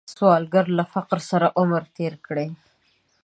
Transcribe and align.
سوالګر 0.15 0.65
له 0.77 0.83
فقر 0.93 1.19
سره 1.29 1.47
عمر 1.59 1.83
تیر 1.95 2.13
کړی 2.25 2.47